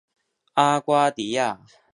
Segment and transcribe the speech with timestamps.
[0.55, 1.61] 阿瓜迪亚。